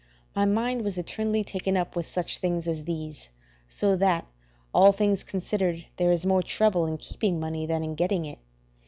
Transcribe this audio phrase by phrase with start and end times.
[0.35, 3.29] My mind was eternally taken up with such things as these,
[3.69, 4.25] so that,
[4.73, 8.39] all things considered, there is more trouble in keeping money than in getting it.